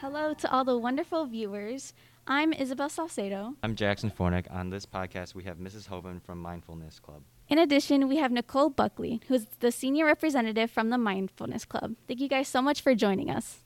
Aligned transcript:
Hello 0.00 0.32
to 0.32 0.48
all 0.52 0.62
the 0.62 0.78
wonderful 0.78 1.26
viewers. 1.26 1.92
I'm 2.24 2.52
Isabel 2.52 2.88
Salcedo. 2.88 3.54
I'm 3.64 3.74
Jackson 3.74 4.12
Fornick. 4.16 4.46
On 4.48 4.70
this 4.70 4.86
podcast, 4.86 5.34
we 5.34 5.42
have 5.42 5.56
Mrs. 5.56 5.88
Hoven 5.88 6.20
from 6.20 6.40
Mindfulness 6.40 7.00
Club. 7.00 7.22
In 7.48 7.58
addition, 7.58 8.06
we 8.06 8.18
have 8.18 8.30
Nicole 8.30 8.70
Buckley, 8.70 9.20
who's 9.26 9.46
the 9.58 9.72
senior 9.72 10.06
representative 10.06 10.70
from 10.70 10.90
the 10.90 10.98
Mindfulness 10.98 11.64
Club. 11.64 11.96
Thank 12.06 12.20
you 12.20 12.28
guys 12.28 12.46
so 12.46 12.62
much 12.62 12.80
for 12.80 12.94
joining 12.94 13.28
us. 13.28 13.64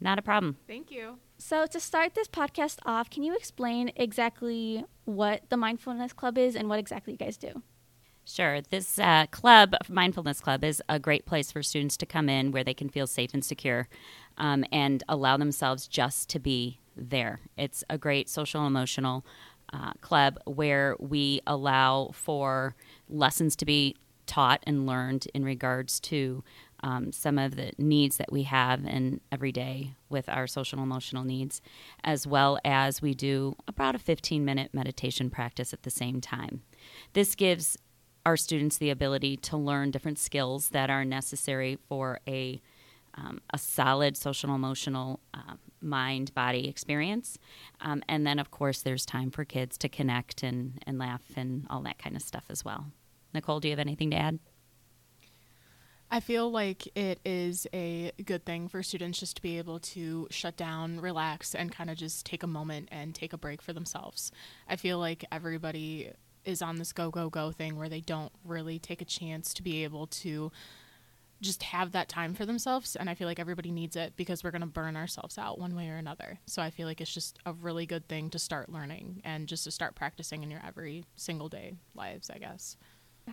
Not 0.00 0.20
a 0.20 0.22
problem. 0.22 0.56
Thank 0.68 0.92
you. 0.92 1.18
So, 1.38 1.66
to 1.66 1.80
start 1.80 2.14
this 2.14 2.28
podcast 2.28 2.78
off, 2.86 3.10
can 3.10 3.24
you 3.24 3.34
explain 3.34 3.90
exactly 3.96 4.84
what 5.04 5.42
the 5.48 5.56
Mindfulness 5.56 6.12
Club 6.12 6.38
is 6.38 6.54
and 6.54 6.68
what 6.68 6.78
exactly 6.78 7.14
you 7.14 7.18
guys 7.18 7.36
do? 7.36 7.60
Sure. 8.32 8.60
This 8.60 8.96
uh, 9.00 9.26
club, 9.32 9.74
Mindfulness 9.88 10.40
Club, 10.40 10.62
is 10.62 10.80
a 10.88 11.00
great 11.00 11.26
place 11.26 11.50
for 11.50 11.64
students 11.64 11.96
to 11.96 12.06
come 12.06 12.28
in 12.28 12.52
where 12.52 12.62
they 12.62 12.74
can 12.74 12.88
feel 12.88 13.08
safe 13.08 13.34
and 13.34 13.44
secure 13.44 13.88
um, 14.38 14.64
and 14.70 15.02
allow 15.08 15.36
themselves 15.36 15.88
just 15.88 16.28
to 16.28 16.38
be 16.38 16.78
there. 16.96 17.40
It's 17.56 17.82
a 17.90 17.98
great 17.98 18.28
social 18.28 18.68
emotional 18.68 19.26
uh, 19.72 19.94
club 20.00 20.38
where 20.44 20.94
we 21.00 21.40
allow 21.44 22.10
for 22.12 22.76
lessons 23.08 23.56
to 23.56 23.64
be 23.64 23.96
taught 24.26 24.62
and 24.64 24.86
learned 24.86 25.26
in 25.34 25.44
regards 25.44 25.98
to 25.98 26.44
um, 26.84 27.10
some 27.10 27.36
of 27.36 27.56
the 27.56 27.72
needs 27.78 28.16
that 28.18 28.30
we 28.30 28.44
have 28.44 28.84
in 28.84 29.20
every 29.32 29.50
day 29.50 29.94
with 30.08 30.28
our 30.28 30.46
social 30.46 30.80
emotional 30.80 31.24
needs, 31.24 31.60
as 32.04 32.28
well 32.28 32.60
as 32.64 33.02
we 33.02 33.12
do 33.12 33.56
about 33.66 33.96
a 33.96 33.98
15 33.98 34.44
minute 34.44 34.70
meditation 34.72 35.30
practice 35.30 35.72
at 35.72 35.82
the 35.82 35.90
same 35.90 36.20
time. 36.20 36.62
This 37.12 37.34
gives 37.34 37.76
our 38.26 38.36
students 38.36 38.78
the 38.78 38.90
ability 38.90 39.36
to 39.36 39.56
learn 39.56 39.90
different 39.90 40.18
skills 40.18 40.68
that 40.70 40.90
are 40.90 41.04
necessary 41.04 41.78
for 41.88 42.20
a 42.26 42.60
um, 43.14 43.40
a 43.52 43.58
solid 43.58 44.16
social 44.16 44.54
emotional 44.54 45.20
uh, 45.34 45.54
mind 45.80 46.32
body 46.34 46.68
experience. 46.68 47.38
Um, 47.80 48.02
and 48.08 48.26
then, 48.26 48.38
of 48.38 48.50
course, 48.50 48.82
there's 48.82 49.04
time 49.04 49.30
for 49.30 49.44
kids 49.44 49.76
to 49.78 49.88
connect 49.88 50.44
and, 50.44 50.82
and 50.86 50.98
laugh 50.98 51.22
and 51.36 51.66
all 51.70 51.82
that 51.82 51.98
kind 51.98 52.14
of 52.14 52.22
stuff 52.22 52.44
as 52.48 52.64
well. 52.64 52.86
Nicole, 53.34 53.60
do 53.60 53.68
you 53.68 53.72
have 53.72 53.80
anything 53.80 54.10
to 54.10 54.16
add? 54.16 54.38
I 56.12 56.18
feel 56.18 56.50
like 56.50 56.88
it 56.96 57.20
is 57.24 57.68
a 57.72 58.10
good 58.24 58.44
thing 58.44 58.66
for 58.66 58.82
students 58.82 59.20
just 59.20 59.36
to 59.36 59.42
be 59.42 59.58
able 59.58 59.78
to 59.78 60.26
shut 60.30 60.56
down, 60.56 61.00
relax, 61.00 61.54
and 61.54 61.70
kind 61.70 61.88
of 61.88 61.96
just 61.96 62.26
take 62.26 62.42
a 62.42 62.48
moment 62.48 62.88
and 62.90 63.14
take 63.14 63.32
a 63.32 63.38
break 63.38 63.62
for 63.62 63.72
themselves. 63.72 64.32
I 64.68 64.74
feel 64.74 64.98
like 64.98 65.24
everybody 65.30 66.10
is 66.44 66.62
on 66.62 66.76
this 66.76 66.92
go, 66.92 67.10
go, 67.10 67.28
go 67.28 67.50
thing 67.50 67.76
where 67.76 67.88
they 67.88 68.00
don't 68.00 68.32
really 68.44 68.78
take 68.78 69.00
a 69.02 69.04
chance 69.04 69.52
to 69.54 69.62
be 69.62 69.84
able 69.84 70.06
to 70.06 70.50
just 71.40 71.62
have 71.62 71.92
that 71.92 72.08
time 72.08 72.34
for 72.34 72.44
themselves 72.44 72.96
and 72.96 73.08
i 73.08 73.14
feel 73.14 73.26
like 73.26 73.38
everybody 73.38 73.70
needs 73.70 73.96
it 73.96 74.12
because 74.14 74.44
we're 74.44 74.50
going 74.50 74.60
to 74.60 74.66
burn 74.66 74.94
ourselves 74.96 75.38
out 75.38 75.58
one 75.58 75.74
way 75.74 75.88
or 75.88 75.96
another. 75.96 76.38
So 76.46 76.60
i 76.62 76.70
feel 76.70 76.86
like 76.86 77.00
it's 77.00 77.12
just 77.12 77.38
a 77.46 77.52
really 77.52 77.86
good 77.86 78.06
thing 78.08 78.30
to 78.30 78.38
start 78.38 78.68
learning 78.68 79.22
and 79.24 79.48
just 79.48 79.64
to 79.64 79.70
start 79.70 79.94
practicing 79.94 80.42
in 80.42 80.50
your 80.50 80.60
every 80.66 81.04
single 81.16 81.48
day 81.48 81.74
lives 81.94 82.30
i 82.30 82.38
guess. 82.38 82.76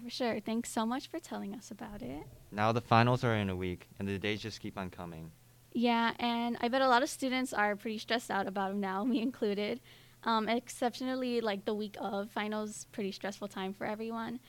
For 0.04 0.10
sure. 0.10 0.40
Thanks 0.40 0.70
so 0.70 0.86
much 0.86 1.08
for 1.08 1.18
telling 1.18 1.56
us 1.56 1.72
about 1.72 2.04
it. 2.04 2.24
Now 2.52 2.72
the 2.72 2.82
finals 2.82 3.24
are 3.24 3.34
in 3.34 3.50
a 3.50 3.56
week 3.56 3.88
and 3.98 4.08
the 4.08 4.20
days 4.20 4.42
just 4.42 4.60
keep 4.60 4.78
on 4.78 4.90
coming. 4.90 5.32
Yeah 5.74 6.14
and 6.20 6.58
i 6.62 6.70
bet 6.70 6.82
a 6.82 6.88
lot 6.88 7.04
of 7.04 7.10
students 7.10 7.54
are 7.54 7.76
pretty 7.76 7.98
stressed 7.98 8.32
out 8.32 8.48
about 8.48 8.70
them 8.70 8.80
now 8.80 9.04
me 9.12 9.22
included 9.22 9.82
um, 10.24 10.50
exceptionally 10.50 11.42
like 11.42 11.66
the 11.66 11.74
week 11.74 11.96
of 12.00 12.30
finals 12.32 12.88
pretty 12.92 13.12
stressful 13.12 13.48
time 13.48 13.74
for 13.74 13.86
everyone 13.86 14.40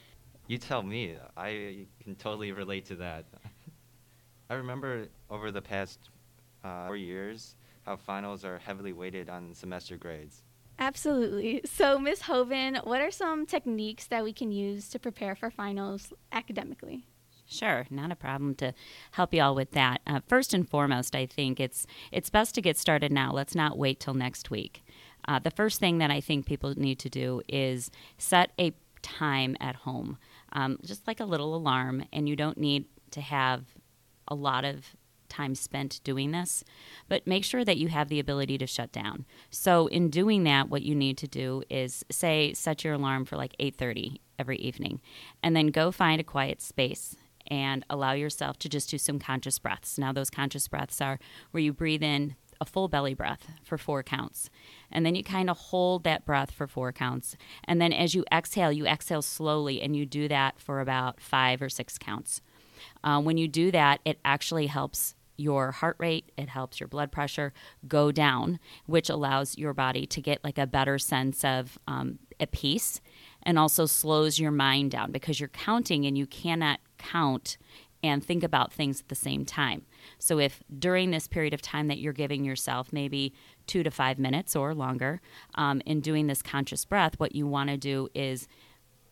you 0.49 0.59
tell 0.59 0.83
me. 0.83 1.15
I 1.37 1.87
can 2.03 2.17
totally 2.17 2.51
relate 2.53 2.87
to 2.87 2.97
that. 2.97 3.27
I 4.51 4.55
remember 4.55 5.09
over 5.31 5.53
the 5.53 5.63
past 5.63 6.09
uh, 6.65 6.87
four 6.87 6.97
years 6.97 7.55
how 7.85 7.97
finals 7.97 8.45
are 8.45 8.59
heavily 8.59 8.93
weighted 8.93 9.29
on 9.29 9.55
semester 9.55 9.97
grades. 9.97 10.43
Absolutely. 10.79 11.61
So, 11.65 11.99
Ms. 11.99 12.23
Hoven, 12.23 12.77
what 12.85 13.01
are 13.01 13.11
some 13.11 13.47
techniques 13.47 14.07
that 14.07 14.25
we 14.25 14.33
can 14.33 14.51
use 14.51 14.89
to 14.91 14.99
prepare 14.99 15.35
for 15.35 15.51
finals 15.51 16.13
academically? 16.33 17.05
Sure, 17.47 17.87
not 17.91 18.13
a 18.13 18.17
problem 18.17 18.55
to 18.57 18.75
help 19.13 19.33
you 19.33 19.43
all 19.43 19.55
with 19.55 19.73
that. 19.73 20.01
Uh, 20.07 20.21
first 20.27 20.53
and 20.53 20.69
foremost, 20.69 21.15
I 21.15 21.25
think 21.27 21.59
it's 21.59 21.87
it's 22.13 22.29
best 22.29 22.55
to 22.55 22.63
get 22.63 22.77
started 22.77 23.11
now. 23.11 23.33
Let's 23.33 23.55
not 23.55 23.79
wait 23.79 24.01
till 24.01 24.13
next 24.13 24.51
week. 24.51 24.83
Uh, 25.27 25.39
the 25.39 25.51
first 25.51 25.81
thing 25.81 25.99
that 25.99 26.11
I 26.11 26.21
think 26.21 26.47
people 26.47 26.75
need 26.77 26.99
to 27.01 27.11
do 27.11 27.43
is 27.49 27.91
set 28.17 28.53
a 28.59 28.73
time 29.03 29.57
at 29.61 29.77
home 29.77 30.19
um, 30.53 30.79
just 30.85 31.07
like 31.07 31.21
a 31.21 31.25
little 31.25 31.55
alarm, 31.55 32.05
and 32.13 32.29
you 32.29 32.37
don't 32.37 32.59
need 32.59 32.87
to 33.11 33.21
have 33.21 33.65
a 34.27 34.35
lot 34.35 34.65
of 34.65 34.97
time 35.29 35.55
spent 35.55 36.01
doing 36.05 36.31
this, 36.31 36.65
but 37.09 37.27
make 37.27 37.45
sure 37.45 37.65
that 37.65 37.77
you 37.77 37.89
have 37.89 38.09
the 38.09 38.19
ability 38.19 38.57
to 38.57 38.67
shut 38.67 38.93
down. 38.93 39.27
So 39.51 39.87
in 39.89 40.09
doing 40.09 40.45
that, 40.45 40.71
what 40.71 40.83
you 40.83 40.95
need 40.95 41.19
to 41.19 41.29
do 41.29 41.63
is 41.69 42.05
say 42.11 42.55
set 42.55 42.83
your 42.83 42.95
alarm 42.95 43.27
for 43.27 43.37
like 43.37 43.55
8:30 43.59 44.21
every 44.39 44.57
evening 44.59 45.01
and 45.43 45.55
then 45.55 45.67
go 45.67 45.91
find 45.91 46.21
a 46.21 46.25
quiet 46.25 46.63
space 46.63 47.17
and 47.49 47.85
allow 47.91 48.13
yourself 48.13 48.59
to 48.61 48.69
just 48.69 48.89
do 48.89 48.97
some 48.97 49.19
conscious 49.19 49.59
breaths. 49.59 49.99
Now 49.99 50.13
those 50.13 50.31
conscious 50.31 50.69
breaths 50.69 51.01
are 51.01 51.19
where 51.51 51.63
you 51.63 51.73
breathe 51.73 52.03
in 52.03 52.37
a 52.61 52.65
full 52.65 52.89
belly 52.89 53.15
breath 53.15 53.47
for 53.63 53.79
four 53.79 54.03
counts. 54.03 54.51
And 54.91 55.05
then 55.05 55.15
you 55.15 55.23
kind 55.23 55.51
of 55.51 55.57
hold 55.57 56.05
that 56.05 56.25
breath 56.25 56.51
for 56.51 56.67
four 56.67 56.93
counts. 56.93 57.37
And 57.65 57.81
then 57.81 57.93
as 57.93 58.15
you 58.15 58.25
exhale, 58.33 58.73
you 58.73 58.87
exhale 58.87 59.23
slowly 59.23 59.81
and 59.81 59.95
you 59.97 60.07
do 60.07 60.29
that 60.29 60.61
for 60.61 60.81
about 60.81 61.21
five 61.21 61.63
or 61.63 61.69
six 61.69 61.99
counts. 61.99 62.41
Uh, 63.03 63.21
when 63.21 63.37
you 63.37 63.49
do 63.49 63.71
that, 63.71 64.01
it 64.05 64.19
actually 64.25 64.67
helps 64.67 65.15
your 65.37 65.71
heart 65.71 65.97
rate, 65.99 66.33
it 66.37 66.49
helps 66.49 66.81
your 66.81 66.89
blood 66.89 67.13
pressure 67.13 67.53
go 67.87 68.11
down, 68.11 68.59
which 68.87 69.09
allows 69.09 69.57
your 69.57 69.73
body 69.73 70.05
to 70.05 70.21
get 70.21 70.43
like 70.43 70.59
a 70.59 70.67
better 70.67 70.99
sense 70.99 71.45
of 71.45 71.79
um, 71.87 72.19
a 72.41 72.47
peace 72.47 73.01
and 73.45 73.59
also 73.59 73.87
slows 73.87 74.39
your 74.39 74.51
mind 74.51 74.91
down 74.91 75.13
because 75.13 75.39
you're 75.39 75.49
counting 75.49 76.05
and 76.05 76.19
you 76.19 76.27
cannot 76.27 76.81
count 76.99 77.57
and 78.03 78.25
think 78.25 78.43
about 78.43 78.73
things 78.73 79.01
at 79.01 79.09
the 79.09 79.15
same 79.15 79.45
time. 79.45 79.83
So, 80.19 80.39
if 80.39 80.63
during 80.79 81.11
this 81.11 81.27
period 81.27 81.55
of 81.55 81.63
time 81.63 81.89
that 81.89 81.99
you're 81.99 82.13
giving 82.13 82.45
yourself, 82.45 82.93
maybe 82.93 83.35
two 83.67 83.83
to 83.83 83.91
five 83.91 84.19
minutes 84.19 84.55
or 84.55 84.75
longer, 84.75 85.21
um, 85.57 85.81
in 85.85 86.01
doing 86.01 86.27
this 86.27 86.43
conscious 86.43 86.85
breath, 86.85 87.19
what 87.19 87.35
you 87.35 87.47
want 87.47 87.71
to 87.71 87.77
do 87.77 88.09
is 88.15 88.47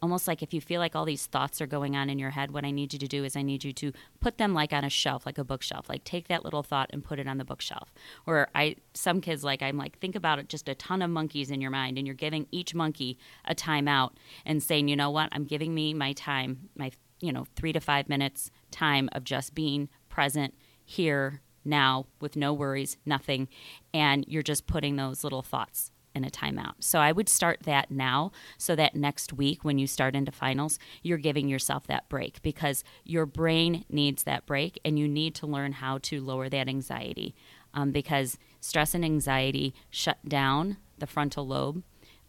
almost 0.03 0.29
like 0.29 0.43
if 0.43 0.53
you 0.53 0.61
feel 0.61 0.81
like 0.81 0.95
all 0.95 1.05
these 1.05 1.27
thoughts 1.27 1.61
are 1.61 1.67
going 1.67 1.97
on 1.97 2.11
in 2.11 2.19
your 2.19 2.31
head, 2.31 2.51
what 2.51 2.65
I 2.65 2.71
need 2.71 2.93
you 2.93 2.99
to 2.99 3.09
do 3.09 3.25
is 3.25 3.37
I 3.37 3.43
need 3.43 3.65
you 3.65 3.73
to 3.75 3.93
put 4.21 4.39
them 4.39 4.55
like 4.55 4.73
on 4.73 4.85
a 4.85 4.91
shelf, 4.91 5.27
like 5.27 5.39
a 5.39 5.45
bookshelf. 5.45 5.89
Like 5.89 6.05
take 6.05 6.29
that 6.29 6.45
little 6.45 6.63
thought 6.63 6.91
and 6.93 7.03
put 7.03 7.19
it 7.19 7.27
on 7.27 7.39
the 7.39 7.45
bookshelf. 7.45 7.93
Or 8.27 8.49
I 8.55 8.77
some 8.95 9.21
kids 9.21 9.43
like 9.43 9.63
I'm 9.63 9.77
like 9.77 9.99
think 9.99 10.15
about 10.15 10.39
it 10.39 10.49
just 10.49 10.69
a 10.69 10.75
ton 10.75 11.03
of 11.03 11.11
monkeys 11.11 11.51
in 11.51 11.61
your 11.61 11.71
mind 11.71 11.99
and 11.99 12.07
you're 12.07 12.15
giving 12.15 12.47
each 12.51 12.75
monkey 12.75 13.19
a 13.45 13.55
timeout 13.55 14.13
and 14.45 14.63
saying, 14.63 14.89
"You 14.89 14.97
know 14.97 15.11
what? 15.11 15.29
I'm 15.33 15.45
giving 15.45 15.75
me 15.75 15.95
my 15.95 16.13
time, 16.13 16.69
my 16.77 16.91
you 17.21 17.33
know, 17.33 17.47
3 17.57 17.73
to 17.73 17.81
5 17.81 18.09
minutes 18.09 18.51
time 18.71 19.09
of 19.13 19.25
just 19.25 19.55
being 19.55 19.89
present 20.09 20.55
here 20.85 21.41
now 21.65 22.07
with 22.21 22.37
no 22.37 22.53
worries, 22.53 22.97
nothing, 23.05 23.49
and 23.93 24.25
you're 24.29 24.43
just 24.43 24.67
putting 24.67 24.97
those 24.97 25.25
little 25.25 25.43
thoughts 25.43 25.91
in 26.17 26.25
a 26.25 26.31
timeout. 26.31 26.73
So 26.81 26.99
I 26.99 27.13
would 27.13 27.29
start 27.29 27.61
that 27.65 27.91
now 27.91 28.33
so 28.57 28.75
that 28.75 28.97
next 28.97 29.35
week 29.35 29.65
when 29.65 29.79
you 29.79 29.87
start 29.87 30.17
into 30.17 30.33
finals, 30.33 30.79
you're 31.03 31.19
giving 31.19 31.47
yourself 31.47 31.87
that 31.89 32.09
break 32.09 32.41
because 32.41 32.83
your 33.05 33.27
brain 33.27 33.85
needs 33.91 34.23
that 34.23 34.47
break 34.47 34.81
and 34.83 34.99
you 34.99 35.07
need 35.07 35.35
to 35.37 35.47
learn 35.47 35.73
how 35.73 35.99
to 35.99 36.23
lower 36.23 36.49
that 36.49 36.69
anxiety 36.69 37.35
um, 37.75 37.93
because 37.93 38.39
stress 38.61 38.95
and 38.95 39.05
anxiety 39.05 39.75
shut 39.91 40.19
down 40.27 40.79
the 40.99 41.07
frontal 41.07 41.47
lobe. 41.47 41.83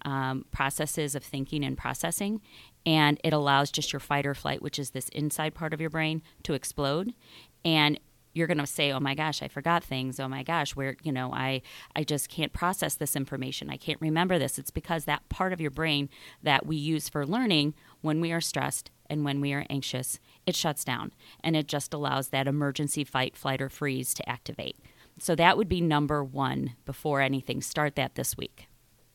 Um, 0.03 0.45
processes 0.51 1.15
of 1.15 1.23
thinking 1.23 1.65
and 1.65 1.75
processing, 1.75 2.39
and 2.87 3.19
it 3.21 3.33
allows 3.33 3.69
just 3.69 3.91
your 3.91 3.99
fight 3.99 4.25
or 4.25 4.33
flight, 4.33 4.61
which 4.61 4.79
is 4.79 4.91
this 4.91 5.09
inside 5.09 5.53
part 5.53 5.73
of 5.73 5.81
your 5.81 5.89
brain, 5.89 6.23
to 6.43 6.53
explode. 6.53 7.13
And 7.65 7.99
you're 8.33 8.47
going 8.47 8.59
to 8.59 8.67
say 8.67 8.91
oh 8.91 8.99
my 8.99 9.15
gosh 9.15 9.41
i 9.41 9.47
forgot 9.47 9.83
things. 9.83 10.19
Oh 10.19 10.27
my 10.27 10.43
gosh 10.43 10.75
where 10.75 10.95
you 11.01 11.11
know 11.11 11.33
i 11.33 11.63
i 11.95 12.03
just 12.03 12.29
can't 12.29 12.53
process 12.53 12.95
this 12.95 13.15
information. 13.15 13.69
I 13.69 13.77
can't 13.77 13.99
remember 13.99 14.37
this. 14.39 14.59
It's 14.59 14.71
because 14.71 15.05
that 15.05 15.27
part 15.27 15.53
of 15.53 15.59
your 15.59 15.71
brain 15.71 16.07
that 16.43 16.65
we 16.65 16.75
use 16.77 17.09
for 17.09 17.25
learning 17.25 17.73
when 18.01 18.21
we 18.21 18.31
are 18.31 18.41
stressed 18.41 18.91
and 19.09 19.25
when 19.25 19.41
we 19.41 19.53
are 19.53 19.65
anxious 19.69 20.19
it 20.45 20.55
shuts 20.55 20.85
down. 20.85 21.13
And 21.43 21.55
it 21.55 21.67
just 21.67 21.93
allows 21.93 22.29
that 22.29 22.47
emergency 22.47 23.03
fight 23.03 23.35
flight 23.35 23.61
or 23.61 23.69
freeze 23.69 24.13
to 24.13 24.29
activate. 24.29 24.77
So 25.19 25.35
that 25.35 25.57
would 25.57 25.67
be 25.67 25.81
number 25.81 26.23
1 26.23 26.75
before 26.85 27.21
anything. 27.21 27.61
Start 27.61 27.95
that 27.95 28.13
this 28.15 28.37
week 28.37 28.67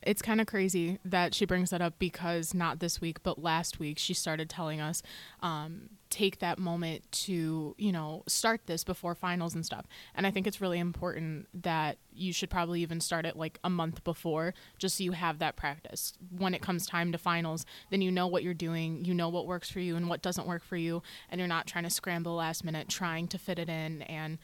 it's 0.05 0.21
kind 0.21 0.41
of 0.41 0.47
crazy 0.47 0.99
that 1.05 1.33
she 1.33 1.45
brings 1.45 1.69
that 1.69 1.81
up 1.81 1.97
because 1.99 2.53
not 2.53 2.79
this 2.79 3.01
week, 3.01 3.23
but 3.23 3.41
last 3.41 3.79
week 3.79 3.97
she 3.97 4.13
started 4.13 4.49
telling 4.49 4.81
us 4.81 5.01
um, 5.41 5.89
take 6.09 6.39
that 6.39 6.59
moment 6.59 7.11
to 7.11 7.73
you 7.77 7.91
know 7.91 8.23
start 8.27 8.61
this 8.67 8.83
before 8.83 9.15
finals 9.15 9.55
and 9.55 9.65
stuff. 9.65 9.85
And 10.15 10.27
I 10.27 10.31
think 10.31 10.47
it's 10.47 10.61
really 10.61 10.79
important 10.79 11.47
that 11.63 11.97
you 12.13 12.31
should 12.31 12.49
probably 12.49 12.81
even 12.81 12.99
start 12.99 13.25
it 13.25 13.35
like 13.35 13.59
a 13.63 13.69
month 13.69 14.03
before, 14.03 14.53
just 14.77 14.97
so 14.97 15.03
you 15.03 15.13
have 15.13 15.39
that 15.39 15.55
practice. 15.55 16.13
When 16.37 16.53
it 16.53 16.61
comes 16.61 16.85
time 16.85 17.11
to 17.11 17.17
finals, 17.17 17.65
then 17.89 18.01
you 18.01 18.11
know 18.11 18.27
what 18.27 18.43
you're 18.43 18.53
doing, 18.53 19.05
you 19.05 19.13
know 19.13 19.29
what 19.29 19.47
works 19.47 19.69
for 19.69 19.79
you 19.79 19.95
and 19.95 20.07
what 20.09 20.21
doesn't 20.21 20.47
work 20.47 20.63
for 20.63 20.77
you, 20.77 21.01
and 21.29 21.39
you're 21.39 21.47
not 21.47 21.67
trying 21.67 21.85
to 21.85 21.89
scramble 21.89 22.35
last 22.35 22.63
minute 22.63 22.89
trying 22.89 23.27
to 23.27 23.37
fit 23.37 23.59
it 23.59 23.69
in 23.69 24.01
and 24.03 24.37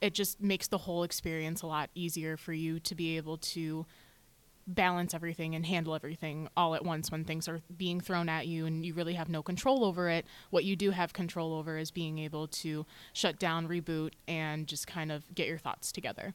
it 0.00 0.14
just 0.14 0.42
makes 0.42 0.66
the 0.66 0.78
whole 0.78 1.04
experience 1.04 1.62
a 1.62 1.66
lot 1.66 1.88
easier 1.94 2.36
for 2.36 2.52
you 2.52 2.80
to 2.80 2.94
be 2.94 3.16
able 3.16 3.36
to 3.38 3.86
balance 4.66 5.14
everything 5.14 5.54
and 5.54 5.66
handle 5.66 5.94
everything 5.94 6.48
all 6.56 6.74
at 6.74 6.84
once 6.84 7.10
when 7.10 7.24
things 7.24 7.48
are 7.48 7.60
being 7.76 8.00
thrown 8.00 8.28
at 8.28 8.46
you 8.46 8.66
and 8.66 8.84
you 8.86 8.94
really 8.94 9.14
have 9.14 9.28
no 9.28 9.42
control 9.42 9.84
over 9.84 10.08
it. 10.08 10.24
What 10.50 10.64
you 10.64 10.76
do 10.76 10.90
have 10.90 11.12
control 11.12 11.54
over 11.54 11.78
is 11.78 11.90
being 11.90 12.18
able 12.18 12.48
to 12.48 12.86
shut 13.12 13.38
down, 13.38 13.68
reboot, 13.68 14.12
and 14.28 14.66
just 14.66 14.86
kind 14.86 15.10
of 15.10 15.34
get 15.34 15.48
your 15.48 15.58
thoughts 15.58 15.92
together. 15.92 16.34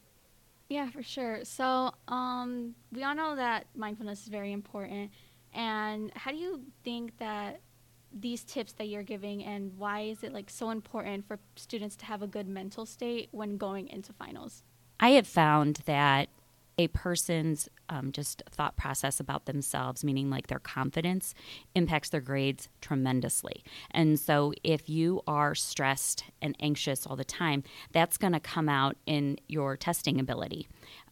Yeah, 0.69 0.89
for 0.89 1.01
sure. 1.01 1.45
So, 1.45 1.91
um, 2.09 2.75
we 2.91 3.03
all 3.03 3.15
know 3.15 3.35
that 3.35 3.67
mindfulness 3.73 4.23
is 4.23 4.27
very 4.27 4.51
important. 4.51 5.11
And 5.53 6.11
how 6.15 6.31
do 6.31 6.37
you 6.37 6.61
think 6.83 7.17
that 7.19 7.61
these 8.13 8.43
tips 8.43 8.73
that 8.73 8.87
you're 8.87 9.03
giving 9.03 9.43
and 9.43 9.77
why 9.77 10.01
is 10.01 10.23
it 10.23 10.33
like 10.33 10.49
so 10.49 10.69
important 10.69 11.27
for 11.27 11.39
students 11.55 11.95
to 11.97 12.05
have 12.05 12.21
a 12.21 12.27
good 12.27 12.47
mental 12.47 12.85
state 12.85 13.29
when 13.31 13.57
going 13.57 13.87
into 13.87 14.13
finals? 14.13 14.63
I 14.99 15.09
have 15.09 15.27
found 15.27 15.81
that 15.85 16.29
a 16.77 16.87
person's 16.89 17.67
um, 17.89 18.11
just 18.11 18.43
thought 18.51 18.77
process 18.77 19.19
about 19.19 19.45
themselves, 19.45 20.03
meaning 20.03 20.29
like 20.29 20.47
their 20.47 20.59
confidence, 20.59 21.33
impacts 21.73 22.09
their 22.09 22.21
grades 22.21 22.69
tremendously. 22.81 23.63
And 23.91 24.19
so, 24.19 24.53
if 24.63 24.89
you 24.89 25.21
are 25.27 25.55
stressed 25.55 26.25
and 26.41 26.55
anxious 26.59 27.07
all 27.07 27.15
the 27.15 27.23
time, 27.23 27.63
that's 27.91 28.17
going 28.17 28.33
to 28.33 28.39
come 28.39 28.69
out 28.69 28.95
in 29.05 29.37
your 29.47 29.75
testing 29.75 30.19
ability. 30.19 30.67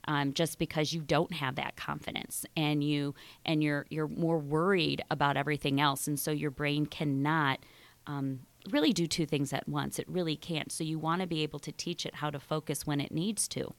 Um, 0.07 0.33
just 0.33 0.59
because 0.59 0.93
you 0.93 1.01
don't 1.01 1.33
have 1.33 1.55
that 1.55 1.75
confidence 1.77 2.45
and 2.55 2.83
you 2.83 3.15
and 3.43 3.63
you're 3.63 3.87
you're 3.89 4.07
more 4.07 4.37
worried 4.37 5.03
about 5.09 5.35
everything 5.35 5.81
else, 5.81 6.07
and 6.07 6.19
so 6.19 6.31
your 6.31 6.51
brain 6.51 6.85
cannot. 6.85 7.59
Um, 8.07 8.41
really 8.69 8.93
do 8.93 9.05
two 9.05 9.25
things 9.25 9.53
at 9.53 9.67
once. 9.67 9.99
It 9.99 10.07
really 10.07 10.35
can't. 10.35 10.71
So 10.71 10.83
you 10.83 10.97
want 10.97 11.21
to 11.21 11.27
be 11.27 11.43
able 11.43 11.59
to 11.59 11.71
teach 11.71 12.05
it 12.05 12.15
how 12.15 12.31
to 12.31 12.39
focus 12.39 12.85
when 12.85 12.99
it 12.99 13.11
needs 13.11 13.47
to. 13.49 13.73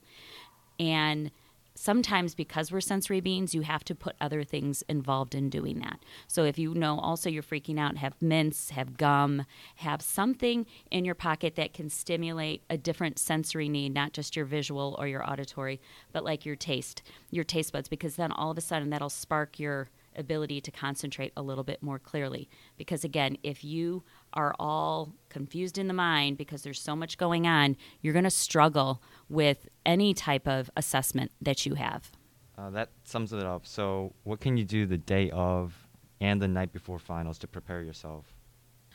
And 0.78 1.30
sometimes 1.78 2.34
because 2.34 2.72
we're 2.72 2.80
sensory 2.80 3.20
beings, 3.20 3.54
you 3.54 3.62
have 3.62 3.84
to 3.84 3.94
put 3.94 4.16
other 4.20 4.42
things 4.42 4.82
involved 4.88 5.34
in 5.34 5.50
doing 5.50 5.78
that. 5.80 6.00
So 6.26 6.44
if 6.44 6.58
you 6.58 6.74
know 6.74 6.98
also 6.98 7.30
you're 7.30 7.42
freaking 7.42 7.78
out, 7.78 7.96
have 7.96 8.20
mints, 8.20 8.70
have 8.70 8.96
gum, 8.96 9.44
have 9.76 10.02
something 10.02 10.66
in 10.90 11.04
your 11.04 11.14
pocket 11.14 11.56
that 11.56 11.74
can 11.74 11.90
stimulate 11.90 12.62
a 12.70 12.76
different 12.76 13.18
sensory 13.18 13.68
need, 13.68 13.94
not 13.94 14.12
just 14.12 14.36
your 14.36 14.44
visual 14.44 14.96
or 14.98 15.06
your 15.06 15.28
auditory, 15.28 15.80
but 16.12 16.24
like 16.24 16.44
your 16.44 16.56
taste, 16.56 17.02
your 17.30 17.44
taste 17.44 17.72
buds, 17.72 17.88
because 17.88 18.16
then 18.16 18.32
all 18.32 18.50
of 18.50 18.58
a 18.58 18.62
sudden 18.62 18.90
that'll 18.90 19.10
spark 19.10 19.58
your 19.58 19.88
ability 20.16 20.60
to 20.62 20.70
concentrate 20.70 21.32
a 21.36 21.42
little 21.42 21.64
bit 21.64 21.82
more 21.82 21.98
clearly. 21.98 22.48
Because 22.76 23.04
again, 23.04 23.36
if 23.42 23.62
you 23.62 24.02
are 24.36 24.54
all 24.60 25.14
confused 25.30 25.78
in 25.78 25.88
the 25.88 25.94
mind 25.94 26.36
because 26.36 26.62
there's 26.62 26.80
so 26.80 26.94
much 26.94 27.18
going 27.18 27.46
on, 27.46 27.76
you're 28.02 28.12
going 28.12 28.24
to 28.24 28.30
struggle 28.30 29.02
with 29.28 29.66
any 29.84 30.14
type 30.14 30.46
of 30.46 30.70
assessment 30.76 31.32
that 31.40 31.66
you 31.66 31.74
have. 31.74 32.12
Uh, 32.56 32.70
that 32.70 32.90
sums 33.04 33.32
it 33.32 33.42
up. 33.42 33.66
So, 33.66 34.14
what 34.24 34.40
can 34.40 34.56
you 34.56 34.64
do 34.64 34.86
the 34.86 34.98
day 34.98 35.30
of 35.30 35.74
and 36.20 36.40
the 36.40 36.48
night 36.48 36.72
before 36.72 36.98
finals 36.98 37.38
to 37.38 37.46
prepare 37.46 37.82
yourself? 37.82 38.32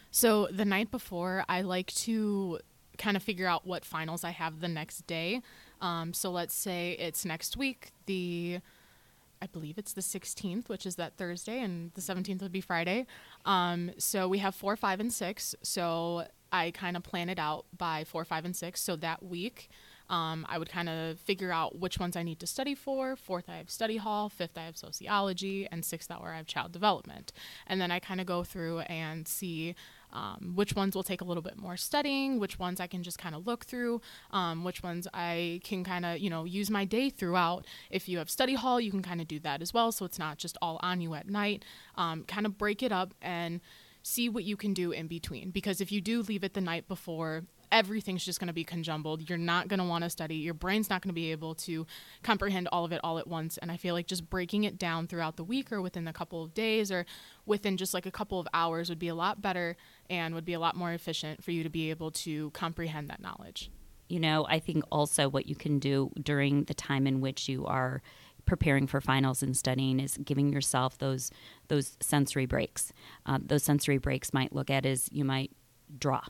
So, 0.09 0.47
the 0.51 0.65
night 0.65 0.89
before, 0.89 1.45
I 1.47 1.61
like 1.61 1.93
to 1.93 2.59
kind 2.97 3.15
of 3.15 3.23
figure 3.23 3.47
out 3.47 3.65
what 3.65 3.85
finals 3.85 4.23
I 4.23 4.31
have 4.31 4.61
the 4.61 4.67
next 4.67 5.05
day. 5.05 5.41
Um, 5.79 6.13
so, 6.13 6.31
let's 6.31 6.55
say 6.55 6.93
it's 6.99 7.23
next 7.23 7.55
week, 7.55 7.91
the 8.07 8.61
I 9.41 9.47
believe 9.47 9.77
it's 9.77 9.93
the 9.93 10.01
16th, 10.01 10.69
which 10.69 10.85
is 10.85 10.95
that 10.97 11.17
Thursday, 11.17 11.59
and 11.61 11.91
the 11.95 12.01
17th 12.01 12.41
would 12.41 12.51
be 12.51 12.61
Friday. 12.61 13.07
Um, 13.45 13.91
so 13.97 14.27
we 14.27 14.37
have 14.37 14.53
four, 14.53 14.75
five, 14.75 14.99
and 14.99 15.11
six. 15.11 15.55
So 15.63 16.27
I 16.51 16.71
kind 16.71 16.97
of 16.97 17.03
plan 17.03 17.29
it 17.29 17.39
out 17.39 17.65
by 17.77 18.03
four, 18.03 18.25
five, 18.25 18.45
and 18.45 18.55
six. 18.55 18.81
So 18.81 18.95
that 18.97 19.23
week, 19.23 19.69
um, 20.09 20.45
I 20.49 20.57
would 20.57 20.69
kind 20.69 20.89
of 20.89 21.19
figure 21.21 21.53
out 21.53 21.79
which 21.79 21.97
ones 21.97 22.17
I 22.17 22.23
need 22.23 22.39
to 22.41 22.47
study 22.47 22.75
for. 22.75 23.15
Fourth, 23.15 23.45
I 23.47 23.55
have 23.57 23.69
study 23.69 23.95
hall. 23.95 24.27
Fifth, 24.27 24.57
I 24.57 24.65
have 24.65 24.75
sociology. 24.75 25.67
And 25.71 25.85
sixth 25.85 26.11
hour, 26.11 26.31
I 26.33 26.37
have 26.37 26.47
child 26.47 26.73
development. 26.73 27.31
And 27.65 27.79
then 27.79 27.91
I 27.91 27.99
kind 27.99 28.19
of 28.19 28.27
go 28.27 28.43
through 28.43 28.79
and 28.81 29.25
see 29.25 29.73
um, 30.11 30.51
which 30.55 30.75
ones 30.75 30.95
will 30.95 31.03
take 31.03 31.21
a 31.21 31.23
little 31.23 31.41
bit 31.41 31.57
more 31.57 31.77
studying, 31.77 32.39
which 32.39 32.59
ones 32.59 32.81
I 32.81 32.87
can 32.87 33.03
just 33.03 33.17
kind 33.17 33.33
of 33.33 33.47
look 33.47 33.63
through, 33.63 34.01
um, 34.31 34.65
which 34.65 34.83
ones 34.83 35.07
I 35.13 35.61
can 35.63 35.85
kind 35.85 36.05
of, 36.05 36.19
you 36.19 36.29
know, 36.29 36.43
use 36.43 36.69
my 36.69 36.83
day 36.83 37.09
throughout. 37.09 37.65
If 37.89 38.09
you 38.09 38.17
have 38.17 38.29
study 38.29 38.55
hall, 38.55 38.81
you 38.81 38.91
can 38.91 39.01
kind 39.01 39.21
of 39.21 39.29
do 39.29 39.39
that 39.39 39.61
as 39.61 39.73
well. 39.73 39.93
So 39.93 40.03
it's 40.03 40.19
not 40.19 40.37
just 40.37 40.57
all 40.61 40.77
on 40.83 40.99
you 40.99 41.13
at 41.13 41.29
night. 41.29 41.63
Um, 41.95 42.25
kind 42.25 42.45
of 42.45 42.57
break 42.57 42.83
it 42.83 42.91
up 42.91 43.13
and 43.21 43.61
see 44.03 44.29
what 44.29 44.43
you 44.43 44.57
can 44.57 44.73
do 44.73 44.91
in 44.91 45.07
between. 45.07 45.51
Because 45.51 45.81
if 45.81 45.91
you 45.91 46.01
do 46.01 46.21
leave 46.21 46.43
it 46.43 46.53
the 46.53 46.61
night 46.61 46.87
before, 46.87 47.43
everything's 47.71 48.25
just 48.25 48.39
going 48.39 48.47
to 48.47 48.53
be 48.53 48.63
conjumbled. 48.63 49.29
You're 49.29 49.37
not 49.37 49.67
going 49.67 49.79
to 49.79 49.85
want 49.85 50.03
to 50.03 50.09
study. 50.09 50.35
Your 50.35 50.53
brain's 50.53 50.89
not 50.89 51.01
going 51.01 51.09
to 51.09 51.13
be 51.13 51.31
able 51.31 51.55
to 51.55 51.85
comprehend 52.21 52.67
all 52.71 52.83
of 52.83 52.91
it 52.91 52.99
all 53.03 53.17
at 53.17 53.27
once. 53.27 53.57
And 53.57 53.71
I 53.71 53.77
feel 53.77 53.95
like 53.95 54.07
just 54.07 54.29
breaking 54.29 54.65
it 54.65 54.77
down 54.77 55.07
throughout 55.07 55.37
the 55.37 55.43
week 55.43 55.71
or 55.71 55.81
within 55.81 56.07
a 56.07 56.13
couple 56.13 56.43
of 56.43 56.53
days 56.53 56.91
or 56.91 57.05
within 57.45 57.77
just 57.77 57.93
like 57.93 58.05
a 58.05 58.11
couple 58.11 58.39
of 58.39 58.47
hours 58.53 58.89
would 58.89 58.99
be 58.99 59.07
a 59.07 59.15
lot 59.15 59.41
better 59.41 59.77
and 60.09 60.35
would 60.35 60.45
be 60.45 60.53
a 60.53 60.59
lot 60.59 60.75
more 60.75 60.91
efficient 60.91 61.43
for 61.43 61.51
you 61.51 61.63
to 61.63 61.69
be 61.69 61.89
able 61.89 62.11
to 62.11 62.51
comprehend 62.51 63.09
that 63.09 63.21
knowledge. 63.21 63.71
You 64.09 64.19
know, 64.19 64.45
I 64.49 64.59
think 64.59 64.83
also 64.91 65.29
what 65.29 65.45
you 65.45 65.55
can 65.55 65.79
do 65.79 66.11
during 66.21 66.65
the 66.65 66.73
time 66.73 67.07
in 67.07 67.21
which 67.21 67.47
you 67.47 67.65
are 67.65 68.01
preparing 68.45 68.87
for 68.87 69.01
finals 69.01 69.43
and 69.43 69.55
studying 69.55 69.99
is 69.99 70.17
giving 70.17 70.51
yourself 70.51 70.97
those 70.97 71.31
those 71.67 71.97
sensory 71.99 72.45
breaks. 72.45 72.91
Uh, 73.25 73.39
those 73.43 73.63
sensory 73.63 73.97
breaks 73.97 74.33
might 74.33 74.53
look 74.53 74.69
at 74.69 74.85
as 74.85 75.09
you 75.11 75.23
might 75.25 75.51
draw 75.97 76.21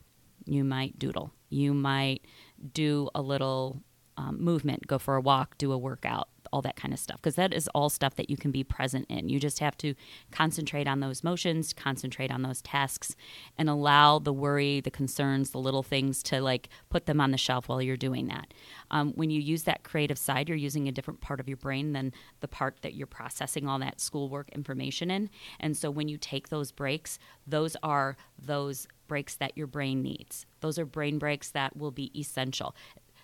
you 0.45 0.63
might 0.63 0.97
doodle. 0.97 1.31
You 1.49 1.73
might 1.73 2.25
do 2.73 3.09
a 3.13 3.21
little 3.21 3.81
um, 4.17 4.41
movement, 4.41 4.87
go 4.87 4.97
for 4.97 5.15
a 5.15 5.21
walk, 5.21 5.57
do 5.57 5.71
a 5.71 5.77
workout, 5.77 6.29
all 6.51 6.61
that 6.61 6.75
kind 6.75 6.93
of 6.93 6.99
stuff. 6.99 7.17
Because 7.17 7.35
that 7.35 7.53
is 7.53 7.67
all 7.69 7.89
stuff 7.89 8.15
that 8.15 8.29
you 8.29 8.37
can 8.37 8.51
be 8.51 8.63
present 8.63 9.05
in. 9.09 9.29
You 9.29 9.39
just 9.39 9.59
have 9.59 9.77
to 9.77 9.95
concentrate 10.31 10.87
on 10.87 10.99
those 10.99 11.23
motions, 11.23 11.73
concentrate 11.73 12.31
on 12.31 12.41
those 12.41 12.61
tasks, 12.61 13.15
and 13.57 13.69
allow 13.69 14.19
the 14.19 14.33
worry, 14.33 14.81
the 14.81 14.91
concerns, 14.91 15.51
the 15.51 15.59
little 15.59 15.83
things 15.83 16.21
to 16.23 16.41
like 16.41 16.69
put 16.89 17.05
them 17.05 17.21
on 17.21 17.31
the 17.31 17.37
shelf 17.37 17.69
while 17.69 17.81
you're 17.81 17.97
doing 17.97 18.27
that. 18.27 18.53
Um, 18.91 19.13
when 19.13 19.29
you 19.29 19.41
use 19.41 19.63
that 19.63 19.83
creative 19.83 20.17
side, 20.17 20.49
you're 20.49 20.57
using 20.57 20.87
a 20.87 20.91
different 20.91 21.21
part 21.21 21.39
of 21.39 21.47
your 21.47 21.57
brain 21.57 21.93
than 21.93 22.13
the 22.39 22.47
part 22.47 22.77
that 22.81 22.93
you're 22.93 23.07
processing 23.07 23.67
all 23.67 23.79
that 23.79 24.01
schoolwork 24.01 24.49
information 24.49 25.09
in. 25.11 25.29
And 25.59 25.75
so 25.77 25.89
when 25.89 26.07
you 26.07 26.17
take 26.17 26.49
those 26.49 26.71
breaks, 26.71 27.19
those 27.47 27.75
are 27.83 28.17
those 28.41 28.87
breaks 29.07 29.35
that 29.35 29.57
your 29.57 29.67
brain 29.67 30.01
needs. 30.01 30.45
Those 30.61 30.79
are 30.79 30.85
brain 30.85 31.19
breaks 31.19 31.51
that 31.51 31.75
will 31.75 31.91
be 31.91 32.17
essential. 32.17 32.75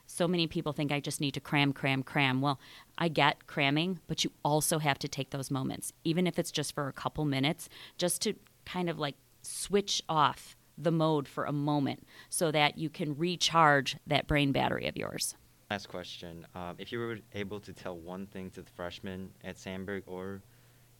So 0.07 0.27
many 0.27 0.47
people 0.47 0.71
think 0.71 0.91
I 0.91 0.99
just 0.99 1.21
need 1.21 1.33
to 1.33 1.39
cram, 1.39 1.73
cram, 1.73 2.01
cram. 2.01 2.41
Well, 2.41 2.59
I 2.97 3.09
get 3.09 3.45
cramming, 3.45 3.99
but 4.07 4.23
you 4.23 4.31
also 4.43 4.79
have 4.79 4.97
to 4.99 5.07
take 5.07 5.29
those 5.29 5.51
moments, 5.51 5.93
even 6.03 6.25
if 6.25 6.39
it's 6.39 6.49
just 6.49 6.73
for 6.73 6.87
a 6.87 6.93
couple 6.93 7.25
minutes, 7.25 7.69
just 7.97 8.21
to 8.23 8.33
kind 8.65 8.89
of 8.89 8.97
like 8.97 9.15
switch 9.41 10.01
off 10.07 10.55
the 10.77 10.91
mode 10.91 11.27
for 11.27 11.43
a 11.45 11.51
moment 11.51 12.07
so 12.29 12.51
that 12.51 12.77
you 12.77 12.89
can 12.89 13.17
recharge 13.17 13.97
that 14.07 14.27
brain 14.27 14.51
battery 14.51 14.87
of 14.87 14.95
yours. 14.95 15.35
Last 15.69 15.89
question. 15.89 16.47
Um, 16.55 16.75
if 16.77 16.91
you 16.91 16.99
were 16.99 17.19
able 17.33 17.59
to 17.59 17.73
tell 17.73 17.97
one 17.97 18.25
thing 18.27 18.49
to 18.51 18.61
the 18.61 18.71
freshmen 18.71 19.29
at 19.43 19.57
Sandburg 19.57 20.03
or 20.07 20.41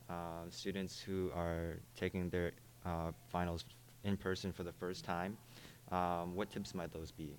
uh, 0.09 0.49
students 0.49 0.99
who 0.99 1.31
are 1.33 1.79
taking 1.95 2.29
their 2.29 2.51
uh, 2.85 3.11
finals 3.29 3.63
in 4.03 4.17
person 4.17 4.51
for 4.51 4.63
the 4.63 4.73
first 4.73 5.05
time, 5.05 5.37
um, 5.91 6.35
what 6.35 6.49
tips 6.49 6.75
might 6.75 6.91
those 6.91 7.11
be? 7.11 7.37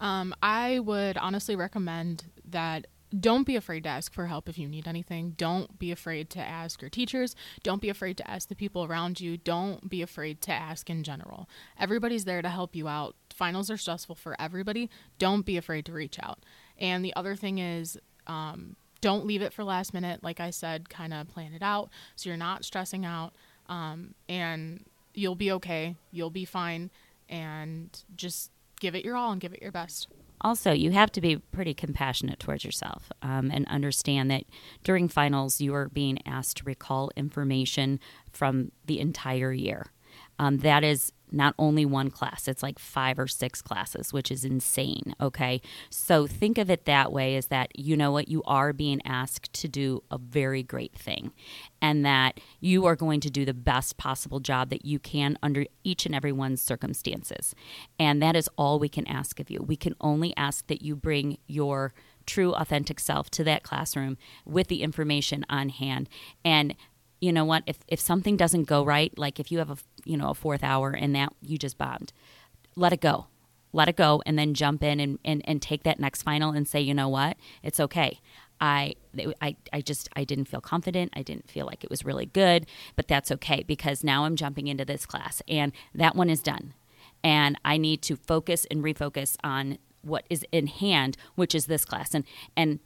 Um, 0.00 0.34
I 0.42 0.78
would 0.80 1.16
honestly 1.16 1.56
recommend 1.56 2.24
that 2.50 2.86
don't 3.18 3.46
be 3.46 3.56
afraid 3.56 3.84
to 3.84 3.88
ask 3.88 4.12
for 4.12 4.26
help 4.26 4.48
if 4.48 4.58
you 4.58 4.68
need 4.68 4.88
anything. 4.88 5.34
Don't 5.36 5.78
be 5.78 5.92
afraid 5.92 6.30
to 6.30 6.40
ask 6.40 6.82
your 6.82 6.88
teachers. 6.88 7.36
Don't 7.62 7.80
be 7.80 7.88
afraid 7.88 8.16
to 8.16 8.28
ask 8.28 8.48
the 8.48 8.56
people 8.56 8.84
around 8.84 9.20
you. 9.20 9.36
Don't 9.36 9.88
be 9.88 10.02
afraid 10.02 10.40
to 10.42 10.52
ask 10.52 10.90
in 10.90 11.04
general. 11.04 11.48
Everybody's 11.78 12.24
there 12.24 12.42
to 12.42 12.48
help 12.48 12.74
you 12.74 12.88
out. 12.88 13.14
Finals 13.32 13.70
are 13.70 13.76
stressful 13.76 14.16
for 14.16 14.34
everybody. 14.40 14.90
Don't 15.18 15.46
be 15.46 15.56
afraid 15.56 15.84
to 15.86 15.92
reach 15.92 16.18
out. 16.20 16.40
And 16.78 17.04
the 17.04 17.14
other 17.14 17.36
thing 17.36 17.58
is, 17.58 17.98
um, 18.26 18.76
don't 19.00 19.26
leave 19.26 19.42
it 19.42 19.52
for 19.52 19.64
last 19.64 19.92
minute. 19.92 20.24
Like 20.24 20.40
I 20.40 20.50
said, 20.50 20.88
kind 20.88 21.12
of 21.12 21.28
plan 21.28 21.52
it 21.52 21.62
out 21.62 21.90
so 22.16 22.28
you're 22.28 22.36
not 22.36 22.64
stressing 22.64 23.04
out. 23.04 23.34
Um, 23.68 24.14
and 24.28 24.84
you'll 25.14 25.34
be 25.34 25.52
okay. 25.52 25.96
You'll 26.10 26.30
be 26.30 26.44
fine. 26.44 26.90
And 27.28 27.90
just 28.16 28.50
give 28.84 28.94
it 28.94 29.04
your 29.04 29.16
all 29.16 29.32
and 29.32 29.40
give 29.40 29.54
it 29.54 29.62
your 29.62 29.72
best. 29.72 30.08
Also, 30.42 30.72
you 30.72 30.90
have 30.90 31.10
to 31.12 31.22
be 31.22 31.36
pretty 31.36 31.72
compassionate 31.72 32.38
towards 32.38 32.66
yourself 32.66 33.10
um, 33.22 33.50
and 33.50 33.66
understand 33.68 34.30
that 34.30 34.44
during 34.82 35.08
finals, 35.08 35.58
you 35.58 35.74
are 35.74 35.88
being 35.88 36.18
asked 36.26 36.58
to 36.58 36.64
recall 36.64 37.10
information 37.16 37.98
from 38.30 38.70
the 38.84 39.00
entire 39.00 39.54
year. 39.54 39.86
Um, 40.38 40.58
that 40.58 40.84
is 40.84 41.12
not 41.34 41.54
only 41.58 41.84
one 41.84 42.10
class, 42.10 42.48
it's 42.48 42.62
like 42.62 42.78
five 42.78 43.18
or 43.18 43.26
six 43.26 43.60
classes, 43.60 44.12
which 44.12 44.30
is 44.30 44.44
insane. 44.44 45.14
Okay. 45.20 45.60
So 45.90 46.26
think 46.26 46.58
of 46.58 46.70
it 46.70 46.84
that 46.84 47.12
way 47.12 47.36
is 47.36 47.46
that 47.46 47.78
you 47.78 47.96
know 47.96 48.12
what? 48.12 48.28
You 48.28 48.42
are 48.44 48.72
being 48.72 49.00
asked 49.04 49.52
to 49.54 49.68
do 49.68 50.02
a 50.10 50.18
very 50.18 50.62
great 50.62 50.94
thing 50.94 51.32
and 51.82 52.04
that 52.04 52.40
you 52.60 52.86
are 52.86 52.96
going 52.96 53.20
to 53.20 53.30
do 53.30 53.44
the 53.44 53.54
best 53.54 53.96
possible 53.96 54.40
job 54.40 54.70
that 54.70 54.84
you 54.84 54.98
can 54.98 55.36
under 55.42 55.66
each 55.82 56.06
and 56.06 56.14
every 56.14 56.32
one's 56.32 56.62
circumstances. 56.62 57.54
And 57.98 58.22
that 58.22 58.36
is 58.36 58.48
all 58.56 58.78
we 58.78 58.88
can 58.88 59.06
ask 59.06 59.40
of 59.40 59.50
you. 59.50 59.62
We 59.62 59.76
can 59.76 59.94
only 60.00 60.34
ask 60.36 60.66
that 60.68 60.82
you 60.82 60.96
bring 60.96 61.38
your 61.46 61.92
true, 62.26 62.52
authentic 62.54 63.00
self 63.00 63.30
to 63.30 63.44
that 63.44 63.62
classroom 63.62 64.16
with 64.46 64.68
the 64.68 64.82
information 64.82 65.44
on 65.48 65.68
hand. 65.68 66.08
And 66.44 66.74
you 67.24 67.32
know 67.32 67.46
what? 67.46 67.62
If 67.66 67.78
if 67.88 67.98
something 67.98 68.36
doesn't 68.36 68.64
go 68.64 68.84
right, 68.84 69.16
like 69.18 69.40
if 69.40 69.50
you 69.50 69.58
have 69.58 69.70
a 69.70 69.78
you 70.04 70.16
know 70.18 70.28
a 70.28 70.34
fourth 70.34 70.62
hour 70.62 70.90
and 70.90 71.14
that 71.14 71.32
you 71.40 71.56
just 71.56 71.78
bombed, 71.78 72.12
let 72.76 72.92
it 72.92 73.00
go. 73.00 73.26
Let 73.72 73.88
it 73.88 73.96
go 73.96 74.22
and 74.24 74.38
then 74.38 74.54
jump 74.54 74.84
in 74.84 75.00
and, 75.00 75.18
and, 75.24 75.42
and 75.46 75.60
take 75.60 75.82
that 75.82 75.98
next 75.98 76.22
final 76.22 76.52
and 76.52 76.68
say, 76.68 76.80
you 76.80 76.94
know 76.94 77.08
what? 77.08 77.36
It's 77.60 77.80
okay. 77.80 78.20
I, 78.60 78.94
I, 79.42 79.56
I 79.72 79.80
just 79.80 80.08
I 80.14 80.22
didn't 80.22 80.44
feel 80.44 80.60
confident. 80.60 81.12
I 81.16 81.22
didn't 81.22 81.50
feel 81.50 81.66
like 81.66 81.82
it 81.82 81.90
was 81.90 82.04
really 82.04 82.26
good, 82.26 82.66
but 82.94 83.08
that's 83.08 83.32
okay 83.32 83.64
because 83.66 84.04
now 84.04 84.26
I'm 84.26 84.36
jumping 84.36 84.68
into 84.68 84.84
this 84.84 85.06
class 85.06 85.42
and 85.48 85.72
that 85.92 86.14
one 86.14 86.30
is 86.30 86.40
done. 86.40 86.74
And 87.24 87.58
I 87.64 87.78
need 87.78 88.00
to 88.02 88.16
focus 88.16 88.64
and 88.70 88.84
refocus 88.84 89.36
on 89.42 89.78
what 90.02 90.24
is 90.30 90.44
in 90.52 90.66
hand, 90.66 91.16
which 91.34 91.54
is 91.54 91.66
this 91.66 91.84
class, 91.86 92.14
and 92.14 92.24
and 92.56 92.80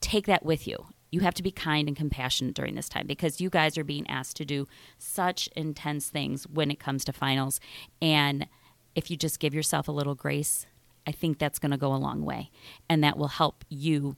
take 0.00 0.26
that 0.26 0.44
with 0.44 0.66
you. 0.68 0.86
You 1.12 1.20
have 1.20 1.34
to 1.34 1.42
be 1.42 1.52
kind 1.52 1.86
and 1.86 1.96
compassionate 1.96 2.54
during 2.54 2.74
this 2.74 2.88
time 2.88 3.06
because 3.06 3.40
you 3.40 3.50
guys 3.50 3.78
are 3.78 3.84
being 3.84 4.08
asked 4.08 4.36
to 4.38 4.44
do 4.44 4.66
such 4.98 5.48
intense 5.54 6.08
things 6.08 6.44
when 6.48 6.70
it 6.70 6.80
comes 6.80 7.04
to 7.04 7.12
finals. 7.12 7.60
And 8.00 8.48
if 8.96 9.10
you 9.10 9.16
just 9.16 9.38
give 9.38 9.54
yourself 9.54 9.86
a 9.86 9.92
little 9.92 10.16
grace, 10.16 10.66
I 11.06 11.12
think 11.12 11.38
that's 11.38 11.58
going 11.58 11.70
to 11.70 11.76
go 11.76 11.94
a 11.94 11.96
long 11.96 12.24
way. 12.24 12.50
And 12.88 13.04
that 13.04 13.16
will 13.16 13.28
help 13.28 13.64
you 13.68 14.16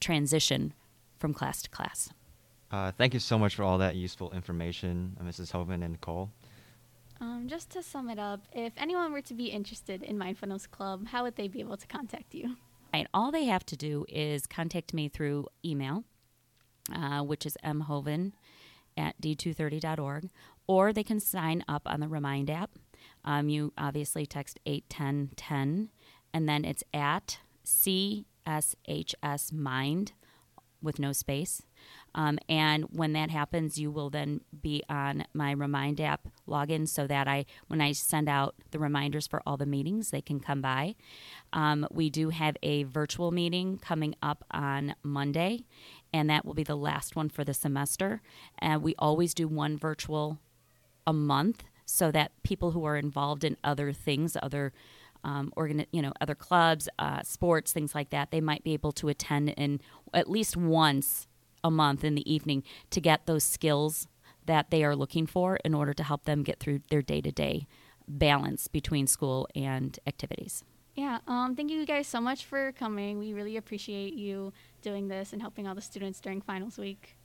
transition 0.00 0.72
from 1.18 1.34
class 1.34 1.60
to 1.62 1.70
class. 1.70 2.10
Uh, 2.70 2.92
thank 2.92 3.12
you 3.12 3.20
so 3.20 3.38
much 3.38 3.56
for 3.56 3.64
all 3.64 3.78
that 3.78 3.96
useful 3.96 4.30
information, 4.32 5.16
uh, 5.20 5.24
Mrs. 5.24 5.50
Hoven 5.50 5.82
and 5.82 5.92
Nicole. 5.92 6.30
Um, 7.20 7.48
just 7.48 7.70
to 7.70 7.82
sum 7.82 8.08
it 8.08 8.18
up, 8.18 8.46
if 8.52 8.72
anyone 8.76 9.12
were 9.12 9.20
to 9.22 9.34
be 9.34 9.46
interested 9.46 10.02
in 10.02 10.16
Mindfulness 10.16 10.66
Club, 10.66 11.08
how 11.08 11.24
would 11.24 11.36
they 11.36 11.48
be 11.48 11.60
able 11.60 11.76
to 11.76 11.86
contact 11.86 12.34
you? 12.34 12.56
Right. 12.94 13.06
All 13.12 13.30
they 13.30 13.44
have 13.44 13.66
to 13.66 13.76
do 13.76 14.06
is 14.08 14.46
contact 14.46 14.94
me 14.94 15.08
through 15.08 15.46
email, 15.64 16.04
uh, 16.94 17.20
which 17.22 17.46
is 17.46 17.56
mhoven 17.64 18.32
at 18.96 19.20
d230.org, 19.20 20.30
or 20.66 20.92
they 20.92 21.04
can 21.04 21.20
sign 21.20 21.64
up 21.68 21.82
on 21.86 22.00
the 22.00 22.08
Remind 22.08 22.50
app. 22.50 22.70
Um, 23.24 23.48
you 23.48 23.72
obviously 23.78 24.26
text 24.26 24.58
81010, 24.66 25.90
and 26.32 26.48
then 26.48 26.64
it's 26.64 26.84
at 26.92 27.38
CSHS 27.64 29.52
Mind 29.52 30.12
with 30.82 30.98
no 30.98 31.12
space. 31.12 31.62
Um, 32.14 32.38
and 32.48 32.84
when 32.90 33.12
that 33.12 33.30
happens, 33.30 33.78
you 33.78 33.90
will 33.90 34.10
then 34.10 34.40
be 34.62 34.82
on 34.88 35.24
my 35.32 35.52
Remind 35.52 36.00
app 36.00 36.28
login 36.48 36.88
so 36.88 37.06
that 37.06 37.28
I, 37.28 37.46
when 37.68 37.80
I 37.80 37.92
send 37.92 38.28
out 38.28 38.54
the 38.70 38.78
reminders 38.78 39.26
for 39.26 39.42
all 39.46 39.56
the 39.56 39.66
meetings, 39.66 40.10
they 40.10 40.20
can 40.20 40.40
come 40.40 40.60
by. 40.60 40.96
Um, 41.52 41.86
we 41.90 42.10
do 42.10 42.30
have 42.30 42.56
a 42.62 42.84
virtual 42.84 43.30
meeting 43.30 43.78
coming 43.78 44.14
up 44.22 44.44
on 44.50 44.94
Monday, 45.02 45.64
and 46.12 46.28
that 46.30 46.44
will 46.44 46.54
be 46.54 46.64
the 46.64 46.76
last 46.76 47.16
one 47.16 47.28
for 47.28 47.44
the 47.44 47.54
semester. 47.54 48.22
And 48.58 48.82
we 48.82 48.94
always 48.98 49.34
do 49.34 49.48
one 49.48 49.76
virtual 49.76 50.38
a 51.06 51.12
month 51.12 51.64
so 51.84 52.10
that 52.12 52.32
people 52.42 52.72
who 52.72 52.84
are 52.84 52.96
involved 52.96 53.44
in 53.44 53.56
other 53.64 53.92
things, 53.92 54.36
other 54.42 54.72
um, 55.24 55.52
organ, 55.56 55.84
you 55.92 56.02
know, 56.02 56.12
other 56.20 56.34
clubs, 56.34 56.88
uh, 56.98 57.22
sports, 57.22 57.72
things 57.72 57.94
like 57.94 58.10
that, 58.10 58.30
they 58.30 58.40
might 58.40 58.64
be 58.64 58.72
able 58.72 58.92
to 58.92 59.08
attend 59.08 59.50
in 59.50 59.80
at 60.14 60.30
least 60.30 60.56
once 60.56 61.26
a 61.62 61.70
month 61.70 62.04
in 62.04 62.14
the 62.14 62.32
evening 62.32 62.62
to 62.90 63.00
get 63.00 63.26
those 63.26 63.44
skills 63.44 64.08
that 64.46 64.70
they 64.70 64.82
are 64.82 64.96
looking 64.96 65.26
for 65.26 65.56
in 65.56 65.74
order 65.74 65.92
to 65.92 66.02
help 66.02 66.24
them 66.24 66.42
get 66.42 66.58
through 66.58 66.80
their 66.90 67.02
day 67.02 67.20
to 67.20 67.30
day 67.30 67.66
balance 68.08 68.66
between 68.66 69.06
school 69.06 69.46
and 69.54 69.98
activities. 70.06 70.64
Yeah, 70.94 71.18
um, 71.28 71.54
thank 71.54 71.70
you 71.70 71.86
guys 71.86 72.06
so 72.08 72.20
much 72.20 72.44
for 72.44 72.72
coming. 72.72 73.18
We 73.18 73.32
really 73.32 73.56
appreciate 73.56 74.14
you 74.14 74.52
doing 74.80 75.08
this 75.08 75.32
and 75.32 75.40
helping 75.40 75.66
all 75.66 75.74
the 75.74 75.80
students 75.80 76.20
during 76.20 76.40
finals 76.40 76.78
week. 76.78 77.16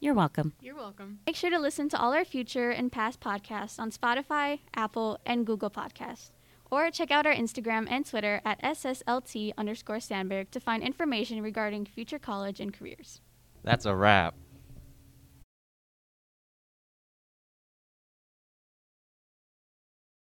You're 0.00 0.14
welcome. 0.14 0.52
You're 0.60 0.76
welcome. 0.76 1.18
Make 1.26 1.36
sure 1.36 1.50
to 1.50 1.58
listen 1.58 1.88
to 1.88 2.00
all 2.00 2.12
our 2.12 2.24
future 2.24 2.70
and 2.70 2.92
past 2.92 3.20
podcasts 3.20 3.80
on 3.80 3.90
Spotify, 3.90 4.60
Apple, 4.74 5.18
and 5.26 5.44
Google 5.44 5.70
Podcasts. 5.70 6.30
Or 6.70 6.90
check 6.90 7.10
out 7.10 7.26
our 7.26 7.34
Instagram 7.34 7.86
and 7.90 8.06
Twitter 8.06 8.40
at 8.44 8.62
SSLT 8.62 9.52
underscore 9.58 9.96
Sandburg 9.96 10.50
to 10.50 10.60
find 10.60 10.82
information 10.82 11.42
regarding 11.42 11.86
future 11.86 12.18
college 12.18 12.60
and 12.60 12.72
careers. 12.72 13.20
That's 13.64 13.86
a 13.86 13.96
wrap. 13.96 14.34